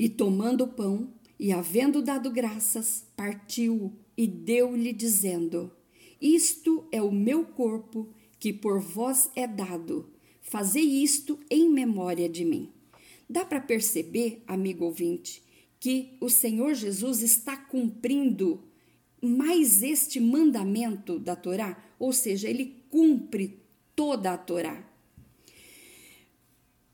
E 0.00 0.08
tomando 0.08 0.64
o 0.64 0.68
pão, 0.68 1.12
e 1.38 1.52
havendo 1.52 2.00
dado 2.00 2.30
graças, 2.30 3.04
partiu 3.14 3.92
e 4.16 4.26
deu-lhe, 4.26 4.94
dizendo: 4.94 5.70
Isto 6.18 6.88
é 6.90 7.02
o 7.02 7.12
meu 7.12 7.44
corpo, 7.44 8.08
que 8.38 8.50
por 8.50 8.80
vós 8.80 9.30
é 9.36 9.46
dado. 9.46 10.08
Fazei 10.40 10.84
isto 11.02 11.38
em 11.50 11.68
memória 11.68 12.30
de 12.30 12.46
mim. 12.46 12.72
Dá 13.28 13.44
para 13.44 13.60
perceber, 13.60 14.42
amigo 14.46 14.86
ouvinte, 14.86 15.42
que 15.78 16.16
o 16.18 16.30
Senhor 16.30 16.72
Jesus 16.72 17.20
está 17.20 17.54
cumprindo 17.54 18.64
mais 19.20 19.82
este 19.82 20.18
mandamento 20.18 21.18
da 21.18 21.36
Torá, 21.36 21.78
ou 21.98 22.10
seja, 22.10 22.48
ele 22.48 22.86
cumpre 22.88 23.60
toda 23.94 24.32
a 24.32 24.38
Torá. 24.38 24.89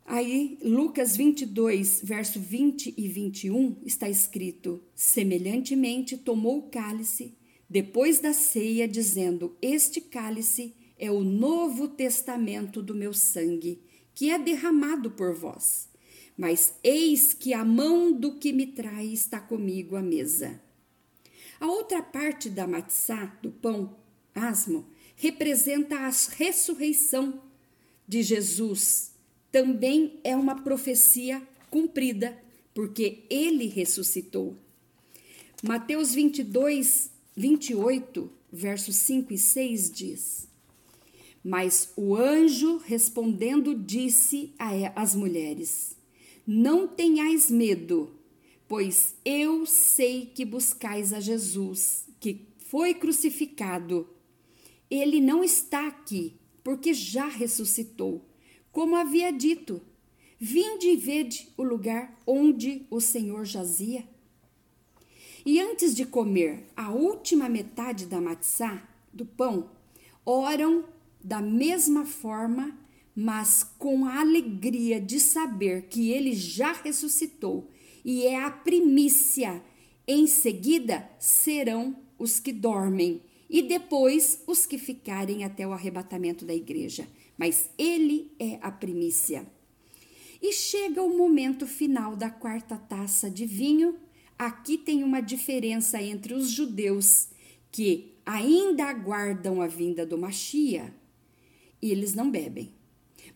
Aí, 0.08 0.56
Lucas 0.62 1.16
22, 1.16 2.00
verso 2.04 2.38
20 2.38 2.94
e 2.96 3.08
21, 3.08 3.78
está 3.84 4.08
escrito: 4.08 4.80
Semelhantemente 4.94 6.16
tomou 6.16 6.58
o 6.58 6.70
cálice, 6.70 7.36
depois 7.68 8.20
da 8.20 8.32
ceia, 8.32 8.86
dizendo: 8.86 9.56
Este 9.60 10.00
cálice 10.00 10.76
é 10.96 11.10
o 11.10 11.24
novo 11.24 11.88
testamento 11.88 12.80
do 12.80 12.94
meu 12.94 13.12
sangue, 13.12 13.82
que 14.14 14.30
é 14.30 14.38
derramado 14.38 15.10
por 15.10 15.34
vós. 15.34 15.88
Mas 16.38 16.74
eis 16.84 17.34
que 17.34 17.52
a 17.52 17.64
mão 17.64 18.12
do 18.12 18.38
que 18.38 18.52
me 18.52 18.68
trai 18.68 19.06
está 19.08 19.40
comigo 19.40 19.96
à 19.96 20.02
mesa. 20.02 20.62
A 21.58 21.66
outra 21.66 22.00
parte 22.00 22.48
da 22.48 22.64
matzá, 22.64 23.24
do 23.42 23.50
pão 23.50 23.96
asmo, 24.32 24.86
representa 25.16 25.96
a 25.96 26.10
ressurreição 26.36 27.42
de 28.06 28.22
Jesus. 28.22 29.15
Também 29.56 30.20
é 30.22 30.36
uma 30.36 30.56
profecia 30.56 31.40
cumprida, 31.70 32.36
porque 32.74 33.24
ele 33.30 33.64
ressuscitou. 33.64 34.54
Mateus 35.62 36.12
22, 36.12 37.10
28, 37.34 38.30
versos 38.52 38.96
5 38.96 39.32
e 39.32 39.38
6 39.38 39.90
diz: 39.90 40.48
Mas 41.42 41.90
o 41.96 42.14
anjo 42.14 42.76
respondendo 42.76 43.74
disse 43.74 44.52
às 44.94 45.14
mulheres: 45.14 45.96
Não 46.46 46.86
tenhais 46.86 47.50
medo, 47.50 48.14
pois 48.68 49.14
eu 49.24 49.64
sei 49.64 50.26
que 50.26 50.44
buscais 50.44 51.14
a 51.14 51.18
Jesus, 51.20 52.04
que 52.20 52.46
foi 52.58 52.92
crucificado. 52.92 54.06
Ele 54.90 55.18
não 55.18 55.42
está 55.42 55.88
aqui, 55.88 56.34
porque 56.62 56.92
já 56.92 57.26
ressuscitou, 57.26 58.22
como 58.76 58.94
havia 58.94 59.32
dito. 59.32 59.80
Vinde 60.38 60.88
e 60.88 60.96
vede 60.96 61.48
o 61.56 61.62
lugar 61.62 62.14
onde 62.26 62.86
o 62.90 63.00
Senhor 63.00 63.42
jazia. 63.46 64.06
E 65.46 65.58
antes 65.58 65.94
de 65.94 66.04
comer 66.04 66.66
a 66.76 66.90
última 66.90 67.48
metade 67.48 68.04
da 68.04 68.20
matzá, 68.20 68.86
do 69.10 69.24
pão, 69.24 69.70
oram 70.26 70.84
da 71.24 71.40
mesma 71.40 72.04
forma, 72.04 72.78
mas 73.14 73.64
com 73.78 74.04
a 74.04 74.20
alegria 74.20 75.00
de 75.00 75.20
saber 75.20 75.86
que 75.88 76.10
ele 76.10 76.34
já 76.34 76.72
ressuscitou 76.72 77.70
e 78.04 78.26
é 78.26 78.38
a 78.44 78.50
primícia. 78.50 79.64
Em 80.06 80.26
seguida 80.26 81.10
serão 81.18 81.96
os 82.18 82.38
que 82.38 82.52
dormem 82.52 83.22
e 83.48 83.62
depois 83.62 84.42
os 84.46 84.66
que 84.66 84.76
ficarem 84.76 85.44
até 85.44 85.66
o 85.66 85.72
arrebatamento 85.72 86.44
da 86.44 86.54
igreja. 86.54 87.08
Mas 87.36 87.70
ele 87.78 88.32
é 88.38 88.58
a 88.62 88.70
primícia. 88.70 89.46
E 90.40 90.52
chega 90.52 91.02
o 91.02 91.16
momento 91.16 91.66
final 91.66 92.16
da 92.16 92.30
quarta 92.30 92.76
taça 92.76 93.30
de 93.30 93.46
vinho. 93.46 93.96
Aqui 94.38 94.76
tem 94.76 95.02
uma 95.02 95.20
diferença 95.20 96.00
entre 96.00 96.34
os 96.34 96.50
judeus 96.50 97.28
que 97.70 98.14
ainda 98.24 98.84
aguardam 98.84 99.60
a 99.60 99.66
vinda 99.66 100.04
do 100.04 100.18
Machia 100.18 100.94
e 101.80 101.90
eles 101.90 102.14
não 102.14 102.30
bebem. 102.30 102.72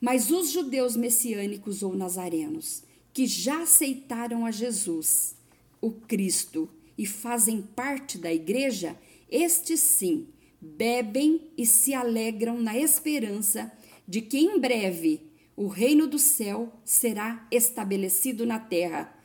Mas 0.00 0.30
os 0.30 0.50
judeus 0.50 0.97
messiânicos 0.97 1.83
ou 1.83 1.95
nazarenos 1.95 2.83
que 3.12 3.26
já 3.26 3.62
aceitaram 3.62 4.47
a 4.47 4.50
Jesus, 4.50 5.37
o 5.81 5.90
Cristo, 5.90 6.68
e 6.96 7.07
fazem 7.07 7.62
parte 7.62 8.18
da 8.18 8.33
igreja, 8.33 8.96
estes 9.31 9.81
sim 9.81 10.29
bebem 10.61 11.51
e 11.57 11.64
se 11.64 11.94
alegram 11.94 12.61
na 12.61 12.77
esperança 12.77 13.72
de 14.11 14.20
que 14.20 14.38
em 14.38 14.59
breve 14.59 15.23
o 15.55 15.68
reino 15.68 16.09
do 16.09 16.18
céu 16.18 16.73
será 16.85 17.46
estabelecido 17.49 18.44
na 18.44 18.59
terra, 18.59 19.16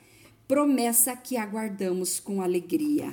promessa 0.48 1.18
que 1.18 1.38
aguardamos 1.38 2.20
com 2.20 2.40
alegria. 2.40 3.12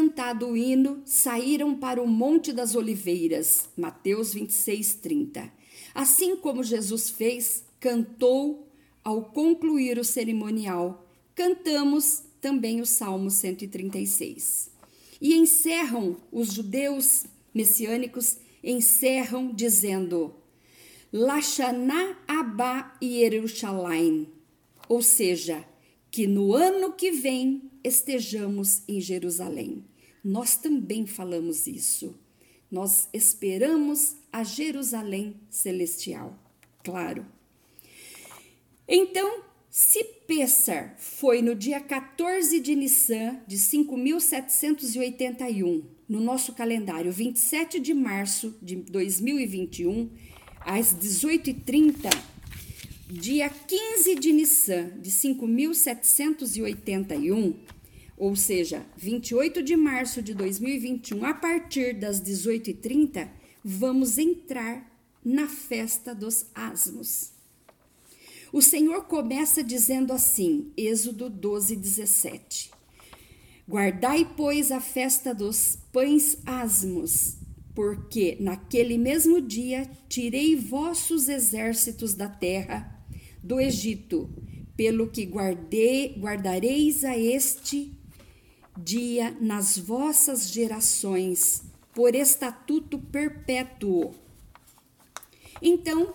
Cantado 0.00 0.48
o 0.48 0.56
hino, 0.56 1.02
saíram 1.04 1.76
para 1.76 2.02
o 2.02 2.06
Monte 2.06 2.54
das 2.54 2.74
Oliveiras. 2.74 3.68
Mateus 3.76 4.32
26, 4.32 4.94
30. 4.94 5.52
Assim 5.94 6.36
como 6.36 6.64
Jesus 6.64 7.10
fez, 7.10 7.64
cantou 7.78 8.66
ao 9.04 9.24
concluir 9.24 9.98
o 9.98 10.04
cerimonial. 10.04 11.06
Cantamos 11.34 12.22
também 12.40 12.80
o 12.80 12.86
Salmo 12.86 13.30
136. 13.30 14.70
E 15.20 15.34
encerram 15.34 16.16
os 16.32 16.54
judeus 16.54 17.26
messiânicos 17.52 18.38
encerram 18.64 19.52
dizendo: 19.52 20.34
Lashana 21.12 22.16
Abba 22.26 22.96
Yerushalayim, 23.02 24.28
ou 24.88 25.02
seja, 25.02 25.62
que 26.10 26.26
no 26.26 26.54
ano 26.54 26.90
que 26.94 27.10
vem 27.10 27.70
estejamos 27.84 28.82
em 28.88 28.98
Jerusalém. 28.98 29.89
Nós 30.22 30.56
também 30.56 31.06
falamos 31.06 31.66
isso. 31.66 32.14
Nós 32.70 33.08
esperamos 33.12 34.16
a 34.32 34.44
Jerusalém 34.44 35.40
celestial. 35.48 36.38
Claro. 36.84 37.26
Então, 38.86 39.42
se 39.70 40.04
Pessar 40.26 40.94
foi 40.98 41.40
no 41.42 41.54
dia 41.54 41.80
14 41.80 42.60
de 42.60 42.74
Nissan 42.74 43.40
de 43.46 43.56
5781, 43.56 45.84
no 46.08 46.20
nosso 46.20 46.54
calendário, 46.54 47.12
27 47.12 47.78
de 47.78 47.94
março 47.94 48.58
de 48.60 48.74
2021, 48.76 50.10
às 50.60 50.92
18h30, 50.92 52.10
dia 53.08 53.48
15 53.48 54.16
de 54.16 54.32
Nissan 54.32 54.90
de 55.00 55.10
5781, 55.10 57.54
ou 58.20 58.36
seja, 58.36 58.84
28 58.98 59.62
de 59.62 59.74
março 59.74 60.20
de 60.20 60.34
2021, 60.34 61.24
a 61.24 61.32
partir 61.32 61.98
das 61.98 62.20
18h30, 62.20 63.26
vamos 63.64 64.18
entrar 64.18 64.94
na 65.24 65.48
festa 65.48 66.14
dos 66.14 66.44
asmos. 66.54 67.32
O 68.52 68.60
Senhor 68.60 69.04
começa 69.04 69.64
dizendo 69.64 70.12
assim, 70.12 70.70
Êxodo 70.76 71.30
12, 71.30 71.76
17: 71.76 72.70
Guardai, 73.66 74.30
pois, 74.36 74.70
a 74.70 74.82
festa 74.82 75.34
dos 75.34 75.78
pães 75.90 76.36
asmos, 76.44 77.38
porque 77.74 78.36
naquele 78.38 78.98
mesmo 78.98 79.40
dia 79.40 79.90
tirei 80.10 80.56
vossos 80.56 81.26
exércitos 81.30 82.12
da 82.12 82.28
terra 82.28 83.02
do 83.42 83.58
Egito, 83.58 84.28
pelo 84.76 85.08
que 85.08 85.24
guardei, 85.24 86.18
guardareis 86.18 87.02
a 87.02 87.16
este 87.16 87.98
dia 88.84 89.36
nas 89.40 89.78
vossas 89.78 90.50
gerações, 90.50 91.62
por 91.94 92.14
estatuto 92.14 92.98
perpétuo. 92.98 94.14
Então, 95.60 96.14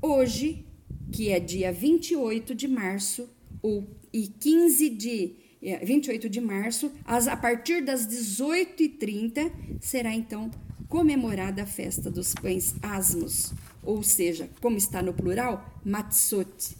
hoje, 0.00 0.64
que 1.12 1.30
é 1.30 1.38
dia 1.38 1.72
28 1.72 2.54
de 2.54 2.68
março, 2.68 3.28
ou, 3.62 3.86
e 4.12 4.28
15 4.28 4.90
de 4.90 5.36
28 5.82 6.26
é, 6.26 6.28
de 6.28 6.40
março, 6.40 6.92
as, 7.04 7.26
a 7.26 7.36
partir 7.36 7.82
das 7.82 8.06
18h30, 8.06 9.50
será 9.80 10.14
então 10.14 10.50
comemorada 10.88 11.62
a 11.62 11.66
festa 11.66 12.10
dos 12.10 12.34
pães 12.34 12.74
asmos, 12.82 13.52
ou 13.82 14.02
seja, 14.02 14.48
como 14.60 14.76
está 14.76 15.02
no 15.02 15.12
plural, 15.12 15.80
matzot 15.84 16.76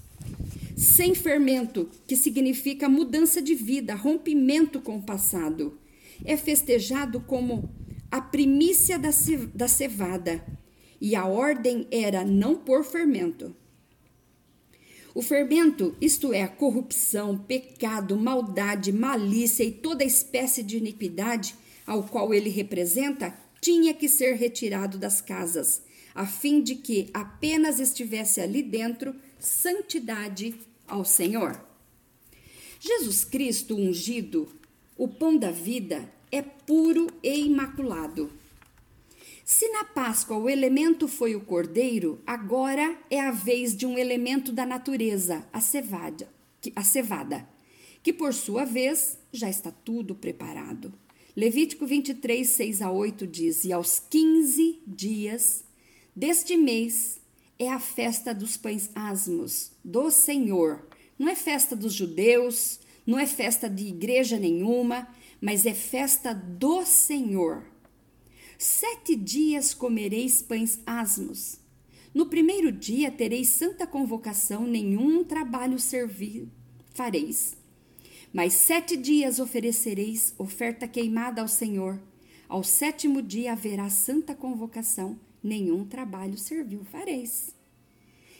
sem 0.77 1.15
fermento, 1.15 1.89
que 2.07 2.17
significa 2.17 2.89
mudança 2.89 3.41
de 3.41 3.55
vida, 3.55 3.95
rompimento 3.95 4.81
com 4.81 4.97
o 4.99 5.03
passado. 5.03 5.79
É 6.25 6.37
festejado 6.37 7.21
como 7.21 7.71
a 8.11 8.21
primícia 8.21 8.99
da, 8.99 9.11
da 9.55 9.69
cevada, 9.69 10.45
e 11.01 11.15
a 11.15 11.27
ordem 11.27 11.87
era 11.91 12.25
não 12.25 12.57
pôr 12.57 12.85
fermento. 12.85 13.55
O 15.15 15.23
fermento, 15.23 15.97
isto 16.01 16.33
é, 16.33 16.47
corrupção, 16.47 17.39
pecado, 17.39 18.17
maldade, 18.17 18.93
malícia 18.93 19.63
e 19.63 19.71
toda 19.71 20.03
espécie 20.03 20.63
de 20.63 20.77
iniquidade 20.77 21.55
ao 21.87 22.03
qual 22.03 22.35
ele 22.35 22.51
representa, 22.51 23.33
tinha 23.61 23.95
que 23.95 24.09
ser 24.09 24.35
retirado 24.35 24.99
das 24.99 25.21
casas, 25.21 25.83
a 26.15 26.27
fim 26.27 26.61
de 26.61 26.75
que 26.75 27.11
apenas 27.15 27.79
estivesse 27.79 28.41
ali 28.41 28.63
dentro 28.63 29.15
santidade 29.45 30.55
ao 30.89 31.05
Senhor. 31.05 31.61
Jesus 32.81 33.25
Cristo 33.25 33.77
ungido, 33.77 34.49
o 34.97 35.07
pão 35.07 35.37
da 35.37 35.51
vida, 35.51 36.13
é 36.31 36.43
puro 36.43 37.07
e 37.23 37.47
imaculado. 37.47 38.31
Se 39.45 39.69
na 39.69 39.85
Páscoa 39.85 40.39
o 40.39 40.49
elemento 40.49 41.07
foi 41.07 41.37
o 41.37 41.41
cordeiro, 41.41 42.21
agora 42.27 42.99
é 43.11 43.21
a 43.21 43.31
vez 43.31 43.77
de 43.77 43.87
um 43.87 43.99
elemento 43.99 44.51
da 44.51 44.65
natureza, 44.65 45.47
a 45.53 45.61
cevada, 45.61 46.29
a 46.75 46.83
cevada, 46.83 47.47
que 48.03 48.13
por 48.13 48.33
sua 48.33 48.65
vez 48.65 49.19
já 49.33 49.49
está 49.49 49.71
tudo 49.71 50.15
preparado. 50.15 50.93
Levítico 51.37 51.87
23, 51.87 52.47
6 52.49 52.83
a 52.83 52.91
8 52.91 53.27
diz: 53.27 53.65
E 53.65 53.73
aos 53.73 53.99
15 53.99 54.83
dias 54.87 55.65
deste 56.15 56.57
mês 56.57 57.21
é 57.65 57.73
a 57.73 57.79
festa 57.79 58.35
dos 58.35 58.57
pães 58.57 58.91
asmos 58.95 59.73
do 59.85 60.11
Senhor. 60.11 60.87
Não 61.19 61.29
é 61.29 61.35
festa 61.35 61.75
dos 61.75 61.95
judeus, 61.95 62.81
não 63.07 63.19
é 63.19 63.27
festa 63.27 63.69
de 63.69 63.87
igreja 63.87 64.39
nenhuma, 64.39 65.09
mas 65.41 65.67
é 65.67 65.75
festa 65.75 66.33
do 66.33 66.85
Senhor. 66.85 67.65
Sete 68.59 69.15
dias 69.15 69.75
comereis 69.75 70.41
pães 70.41 70.81
asmos. 70.87 71.59
No 72.15 72.27
primeiro 72.27 72.71
dia 72.71 73.11
tereis 73.11 73.49
santa 73.49 73.87
convocação, 73.87 74.67
nenhum 74.67 75.25
trabalho 75.25 75.79
servir 75.79 76.49
fareis. 76.95 77.57
Mas 78.33 78.53
sete 78.55 78.97
dias 78.97 79.39
oferecereis 79.39 80.35
oferta 80.39 80.89
queimada 80.89 81.43
ao 81.43 81.49
Senhor. 81.49 82.01
Ao 82.49 82.63
sétimo 82.63 83.21
dia 83.21 83.53
haverá 83.53 83.89
santa 83.91 84.35
convocação, 84.35 85.19
nenhum 85.43 85.85
trabalho 85.85 86.39
servil 86.39 86.85
fareis. 86.85 87.54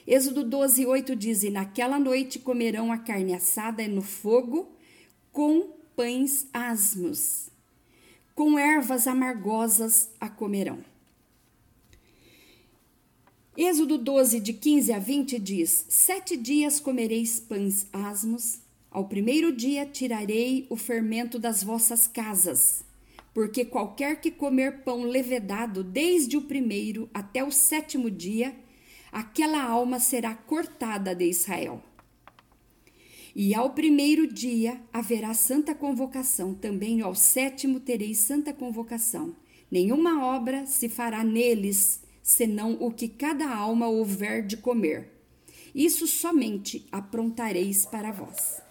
Êxodo 0.07 0.43
12, 0.43 0.85
8 0.85 1.15
diz: 1.15 1.43
E 1.43 1.49
naquela 1.49 1.99
noite 1.99 2.37
comerão 2.37 2.91
a 2.91 2.97
carne 2.97 3.33
assada 3.33 3.87
no 3.87 4.01
fogo 4.01 4.71
com 5.31 5.73
pães 5.95 6.47
asmos. 6.53 7.49
Com 8.35 8.59
ervas 8.59 9.07
amargosas 9.07 10.09
a 10.19 10.29
comerão. 10.29 10.79
Êxodo 13.57 13.97
12, 13.97 14.41
de 14.41 14.53
15 14.53 14.93
a 14.93 14.99
20 14.99 15.39
diz: 15.39 15.85
Sete 15.89 16.37
dias 16.37 16.79
comereis 16.79 17.39
pães 17.39 17.87
asmos, 17.91 18.59
ao 18.91 19.07
primeiro 19.07 19.51
dia 19.51 19.85
tirarei 19.85 20.67
o 20.69 20.75
fermento 20.75 21.39
das 21.39 21.63
vossas 21.63 22.05
casas, 22.05 22.83
porque 23.33 23.65
qualquer 23.65 24.21
que 24.21 24.29
comer 24.29 24.83
pão 24.83 25.03
levedado 25.03 25.83
desde 25.83 26.37
o 26.37 26.41
primeiro 26.41 27.09
até 27.13 27.43
o 27.43 27.51
sétimo 27.51 28.11
dia, 28.11 28.53
aquela 29.15 29.63
alma 29.63 29.97
será 29.97 30.35
cortada 30.35 31.15
de 31.15 31.23
Israel. 31.23 31.81
E 33.33 33.55
ao 33.55 33.69
primeiro 33.69 34.27
dia 34.27 34.81
haverá 34.91 35.33
santa 35.33 35.73
convocação, 35.73 36.53
também 36.53 36.99
ao 36.99 37.15
sétimo 37.15 37.79
tereis 37.79 38.17
santa 38.17 38.51
convocação. 38.51 39.33
Nenhuma 39.71 40.25
obra 40.25 40.65
se 40.65 40.89
fará 40.89 41.23
neles, 41.23 42.01
senão 42.21 42.73
o 42.81 42.91
que 42.91 43.07
cada 43.07 43.49
alma 43.49 43.87
houver 43.87 44.45
de 44.45 44.57
comer. 44.57 45.09
Isso 45.73 46.05
somente 46.07 46.85
aprontareis 46.91 47.85
para 47.85 48.11
vós. 48.11 48.61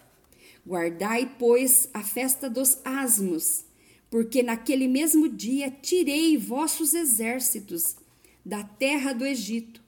Guardai, 0.63 1.35
pois, 1.39 1.89
a 1.91 2.03
festa 2.03 2.47
dos 2.47 2.77
asmos, 2.85 3.65
porque 4.11 4.43
naquele 4.43 4.87
mesmo 4.87 5.27
dia 5.27 5.71
tirei 5.71 6.37
vossos 6.37 6.93
exércitos 6.93 7.95
da 8.45 8.63
terra 8.63 9.11
do 9.11 9.25
Egito 9.25 9.84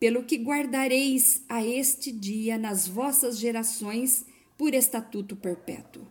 pelo 0.00 0.24
que 0.24 0.38
guardareis 0.38 1.44
a 1.46 1.64
este 1.64 2.10
dia 2.10 2.56
nas 2.56 2.88
vossas 2.88 3.38
gerações 3.38 4.24
por 4.56 4.72
estatuto 4.72 5.36
perpétuo. 5.36 6.06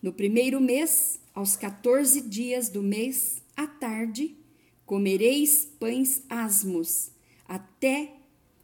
No 0.00 0.12
primeiro 0.12 0.60
mês, 0.60 1.20
aos 1.34 1.56
14 1.56 2.20
dias 2.22 2.68
do 2.68 2.82
mês, 2.82 3.42
à 3.56 3.66
tarde, 3.66 4.36
comereis 4.86 5.68
pães 5.78 6.22
asmos, 6.28 7.10
até 7.46 8.14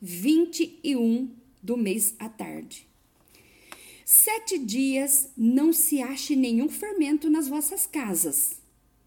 21 0.00 1.28
do 1.60 1.76
mês 1.76 2.14
à 2.18 2.28
tarde. 2.28 2.88
Sete 4.04 4.56
dias 4.56 5.28
não 5.36 5.72
se 5.72 6.00
ache 6.00 6.36
nenhum 6.36 6.68
fermento 6.68 7.28
nas 7.28 7.48
vossas 7.48 7.86
casas, 7.86 8.62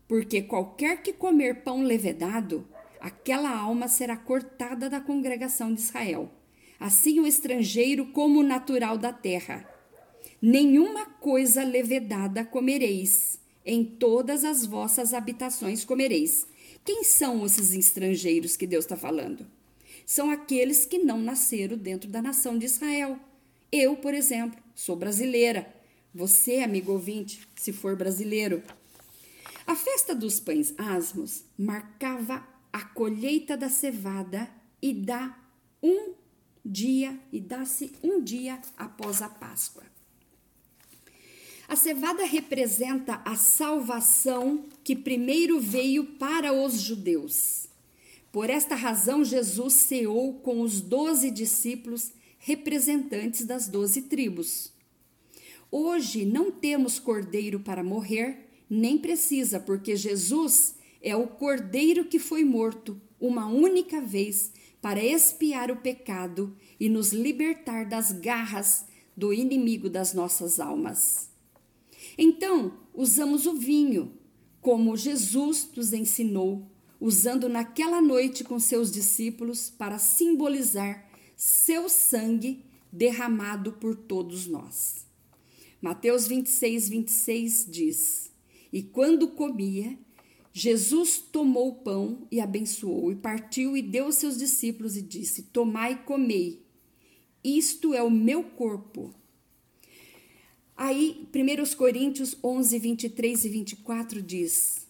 porque 0.06 0.42
qualquer 0.42 1.02
que 1.02 1.14
comer 1.14 1.64
pão 1.64 1.84
levedado, 1.84 2.68
aquela 3.00 3.56
alma 3.56 3.88
será 3.88 4.16
cortada 4.16 4.90
da 4.90 5.00
congregação 5.00 5.74
de 5.74 5.82
Israel. 5.82 6.32
Assim 6.80 7.20
o 7.20 7.28
estrangeiro 7.28 8.08
como 8.08 8.40
o 8.40 8.44
natural 8.44 8.98
da 8.98 9.12
terra. 9.12 9.68
Nenhuma 10.42 11.06
coisa 11.06 11.64
levedada 11.64 12.46
comereis, 12.46 13.40
em 13.66 13.84
todas 13.84 14.46
as 14.46 14.66
vossas 14.66 15.14
habitações 15.14 15.84
comereis. 15.84 16.48
Quem 16.86 17.04
são 17.04 17.46
esses 17.46 17.74
estrangeiros 17.74 18.56
que 18.56 18.66
Deus 18.66 18.86
está 18.86 18.96
falando? 18.96 19.46
São 20.06 20.32
aqueles 20.32 20.86
que 20.86 20.98
não 20.98 21.20
nasceram 21.20 21.78
dentro 21.78 22.10
da 22.10 22.22
nação 22.22 22.58
de 22.58 22.66
Israel. 22.66 23.20
Eu, 23.72 23.98
por 23.98 24.14
exemplo, 24.14 24.60
sou 24.74 24.96
brasileira. 24.96 25.72
Você, 26.16 26.60
amigo 26.60 26.94
ouvinte, 26.94 27.48
se 27.56 27.72
for 27.72 27.96
brasileiro. 27.96 28.64
A 29.68 29.76
festa 29.76 30.16
dos 30.16 30.40
pães 30.40 30.74
asmos 30.78 31.44
marcava 31.56 32.44
a 32.72 32.84
colheita 32.84 33.58
da 33.58 33.70
cevada 33.70 34.50
e 34.82 34.94
dá 34.94 35.38
um 35.82 36.14
dia 36.64 37.20
e 37.32 37.40
dá-se 37.40 37.92
um 38.04 38.22
dia 38.22 38.60
após 38.78 39.22
a 39.22 39.30
Páscoa. 39.30 39.84
A 41.68 41.76
cevada 41.76 42.26
representa 42.26 43.22
a 43.24 43.36
salvação 43.36 44.66
que 44.84 44.96
primeiro 44.96 45.60
veio 45.60 46.04
para 46.04 46.52
os 46.52 46.82
judeus. 46.82 47.68
Por 48.32 48.50
esta 48.50 48.76
razão, 48.76 49.24
Jesus 49.24 49.74
ceou 49.74 50.34
com 50.40 50.62
os 50.62 50.82
doze 50.82 51.30
discípulos 51.30 52.12
representantes 52.40 53.46
das 53.46 53.68
doze 53.68 54.04
tribos. 54.04 54.72
Hoje 55.72 56.26
não 56.26 56.52
temos 56.52 56.98
cordeiro 56.98 57.60
para 57.60 57.84
morrer, 57.84 58.48
nem 58.68 58.98
precisa, 58.98 59.60
porque 59.60 59.96
Jesus 59.96 60.76
é 61.02 61.16
o 61.16 61.28
cordeiro 61.28 62.06
que 62.06 62.20
foi 62.20 62.44
morto 62.44 63.00
uma 63.20 63.48
única 63.48 64.02
vez 64.02 64.52
para 64.82 65.04
expiar 65.04 65.70
o 65.72 65.78
pecado 65.78 66.56
e 66.80 66.88
nos 66.88 67.12
libertar 67.12 67.86
das 67.86 68.12
garras 68.12 68.86
do 69.16 69.34
inimigo 69.34 69.90
das 69.90 70.14
nossas 70.14 70.60
almas. 70.60 71.30
Então, 72.18 72.80
usamos 72.94 73.46
o 73.46 73.54
vinho, 73.54 74.14
como 74.62 74.96
Jesus 74.96 75.70
nos 75.76 75.94
ensinou, 75.94 76.66
usando 77.00 77.50
naquela 77.50 78.02
noite 78.02 78.44
com 78.44 78.60
seus 78.60 78.92
discípulos 78.92 79.70
para 79.70 80.00
simbolizar 80.00 81.10
seu 81.36 81.88
sangue 81.90 82.66
derramado 82.92 83.74
por 83.74 83.96
todos 83.96 84.48
nós. 84.48 85.06
Mateus 85.82 86.28
26, 86.28 86.90
26 86.90 87.68
diz: 87.70 88.32
E 88.72 88.84
quando 88.84 89.30
comia, 89.30 89.98
Jesus 90.60 91.20
tomou 91.20 91.70
o 91.70 91.76
pão 91.76 92.28
e 92.30 92.42
abençoou, 92.42 93.14
e 93.14 93.16
partiu 93.16 93.78
e 93.78 93.82
deu 93.82 94.08
aos 94.08 94.16
seus 94.16 94.38
discípulos 94.38 94.98
e 94.98 95.02
disse: 95.02 95.44
Tomai 95.44 95.94
e 95.94 95.98
comei, 96.00 96.62
isto 97.42 97.94
é 97.94 98.04
o 98.04 98.12
meu 98.12 98.44
corpo. 98.44 99.16
Aí, 100.76 101.26
1 101.34 101.78
Coríntios 101.78 102.36
11, 102.44 102.78
23 102.78 103.46
e 103.46 103.50
24 103.50 104.22
diz: 104.22 104.86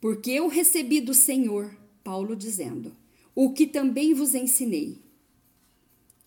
Porque 0.00 0.30
eu 0.30 0.46
recebi 0.46 1.00
do 1.00 1.12
Senhor, 1.12 1.76
Paulo 2.04 2.36
dizendo, 2.36 2.96
o 3.34 3.52
que 3.52 3.66
também 3.66 4.14
vos 4.14 4.32
ensinei, 4.32 5.00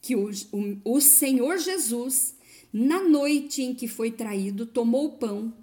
que 0.01 0.13
o, 0.13 0.29
o, 0.51 0.95
o 0.97 0.99
Senhor 0.99 1.57
Jesus, 1.57 2.35
na 2.73 3.01
noite 3.01 3.61
em 3.61 3.73
que 3.73 3.87
foi 3.87 4.11
traído, 4.11 4.65
tomou 4.65 5.05
o 5.05 5.17
pão 5.17 5.53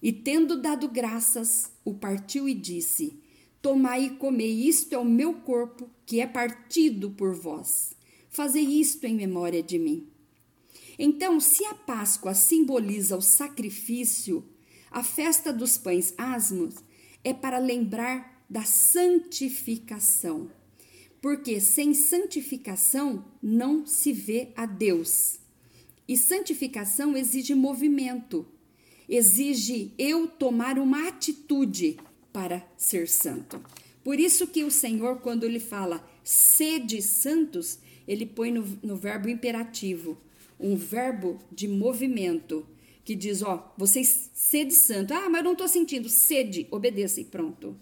e, 0.00 0.12
tendo 0.12 0.62
dado 0.62 0.86
graças, 0.86 1.71
o 1.84 1.94
partiu 1.94 2.48
e 2.48 2.54
disse: 2.54 3.18
Tomai 3.60 4.06
e 4.06 4.10
comei, 4.10 4.68
isto 4.68 4.92
é 4.92 4.98
o 4.98 5.04
meu 5.04 5.34
corpo, 5.34 5.88
que 6.04 6.20
é 6.20 6.26
partido 6.26 7.10
por 7.10 7.34
vós. 7.34 7.94
Fazei 8.28 8.64
isto 8.64 9.04
em 9.04 9.14
memória 9.14 9.62
de 9.62 9.78
mim. 9.78 10.08
Então, 10.98 11.38
se 11.38 11.64
a 11.64 11.74
Páscoa 11.74 12.34
simboliza 12.34 13.16
o 13.16 13.22
sacrifício, 13.22 14.44
a 14.90 15.02
festa 15.02 15.52
dos 15.52 15.78
pães 15.78 16.12
asmos 16.18 16.74
é 17.24 17.32
para 17.32 17.58
lembrar 17.58 18.44
da 18.48 18.64
santificação. 18.64 20.50
Porque 21.20 21.60
sem 21.60 21.94
santificação 21.94 23.24
não 23.42 23.86
se 23.86 24.12
vê 24.12 24.52
a 24.56 24.66
Deus. 24.66 25.38
E 26.06 26.16
santificação 26.16 27.16
exige 27.16 27.54
movimento, 27.54 28.46
exige 29.12 29.92
eu 29.98 30.26
tomar 30.26 30.78
uma 30.78 31.06
atitude 31.06 31.98
para 32.32 32.66
ser 32.78 33.06
santo. 33.06 33.62
Por 34.02 34.18
isso 34.18 34.46
que 34.46 34.64
o 34.64 34.70
Senhor, 34.70 35.20
quando 35.20 35.44
ele 35.44 35.60
fala 35.60 36.02
sede 36.24 37.02
santos, 37.02 37.78
ele 38.08 38.24
põe 38.24 38.50
no, 38.50 38.64
no 38.82 38.96
verbo 38.96 39.28
imperativo, 39.28 40.16
um 40.58 40.76
verbo 40.76 41.38
de 41.52 41.68
movimento, 41.68 42.66
que 43.04 43.14
diz, 43.14 43.42
ó, 43.42 43.74
vocês 43.76 44.30
sede 44.32 44.72
santo. 44.74 45.12
Ah, 45.12 45.28
mas 45.28 45.44
não 45.44 45.52
estou 45.52 45.68
sentindo. 45.68 46.08
Sede, 46.08 46.66
obedeça 46.70 47.20
e 47.20 47.24
pronto. 47.24 47.76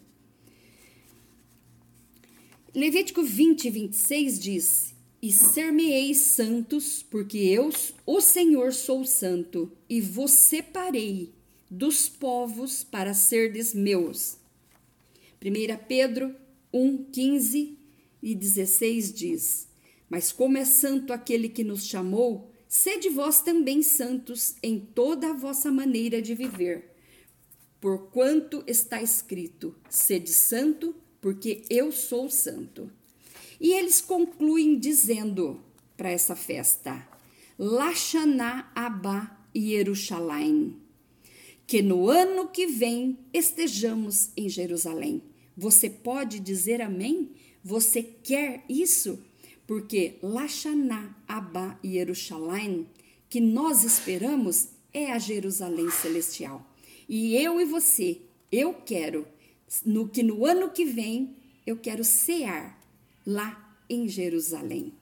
Levítico 2.75 3.23
20, 3.23 3.69
26 3.69 4.39
diz: 4.39 4.93
E 5.21 5.31
ser-me-eis 5.31 6.17
santos, 6.17 7.03
porque 7.03 7.37
eu, 7.37 7.69
o 8.07 8.19
Senhor, 8.19 8.73
sou 8.73 9.05
santo, 9.05 9.71
e 9.87 10.01
vos 10.01 10.31
separei 10.31 11.31
dos 11.69 12.09
povos 12.09 12.83
para 12.83 13.13
serdes 13.13 13.73
meus. 13.73 14.37
1 15.39 15.85
Pedro 15.87 16.35
1, 16.73 17.05
15 17.11 17.77
e 18.23 18.35
16 18.35 19.13
diz: 19.13 19.67
Mas 20.09 20.31
como 20.31 20.57
é 20.57 20.65
santo 20.65 21.13
aquele 21.13 21.49
que 21.49 21.63
nos 21.63 21.85
chamou, 21.85 22.51
sede 22.67 23.07
vós 23.09 23.41
também 23.41 23.83
santos 23.83 24.55
em 24.63 24.79
toda 24.79 25.29
a 25.29 25.33
vossa 25.33 25.71
maneira 25.71 26.19
de 26.19 26.33
viver. 26.33 26.95
Porquanto 27.79 28.63
está 28.65 29.01
escrito: 29.01 29.75
sede 29.87 30.33
santo, 30.33 30.95
porque 31.21 31.63
eu 31.69 31.91
sou 31.91 32.27
santo. 32.27 32.91
E 33.61 33.73
eles 33.73 34.01
concluem 34.01 34.79
dizendo 34.79 35.61
para 35.95 36.09
essa 36.09 36.35
festa: 36.35 37.07
Lashana 37.59 38.71
Abba 38.73 39.37
Yerushalayim, 39.55 40.77
que 41.67 41.83
no 41.83 42.09
ano 42.09 42.47
que 42.47 42.65
vem 42.65 43.19
estejamos 43.31 44.31
em 44.35 44.49
Jerusalém. 44.49 45.21
Você 45.55 45.91
pode 45.91 46.39
dizer 46.39 46.81
amém? 46.81 47.29
Você 47.63 48.01
quer 48.01 48.65
isso? 48.67 49.23
Porque 49.67 50.15
Lashana 50.23 51.15
Abba 51.27 51.79
Yerushalayim, 51.85 52.87
que 53.29 53.39
nós 53.39 53.83
esperamos, 53.83 54.69
é 54.91 55.11
a 55.11 55.19
Jerusalém 55.19 55.91
celestial. 55.91 56.65
E 57.07 57.35
eu 57.35 57.61
e 57.61 57.65
você, 57.65 58.21
eu 58.51 58.73
quero 58.73 59.27
no 59.85 60.07
que 60.07 60.23
no 60.23 60.47
ano 60.47 60.71
que 60.71 60.83
vem 60.83 61.35
eu 61.63 61.77
quero 61.77 62.03
cear 62.03 62.80
lá 63.25 63.75
em 63.89 64.07
Jerusalém. 64.07 64.93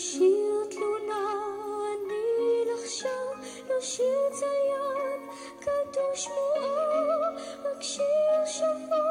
שיר 0.00 0.66
תלונה 0.70 1.32
אני 1.92 2.72
לחשוב, 2.72 3.34
לא 3.68 3.80
שיר 3.80 4.28
צריך 4.32 4.59
Lakshmi, 6.20 6.34
oh, 6.36 7.34
Lakshmi, 7.64 8.04
oh, 8.92 9.09